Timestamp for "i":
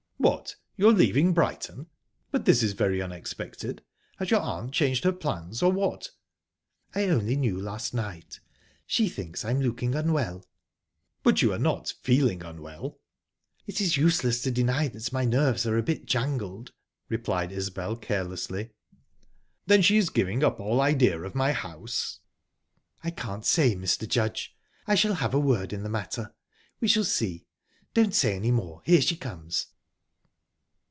6.93-7.05, 9.43-9.49, 23.03-23.09, 24.85-24.93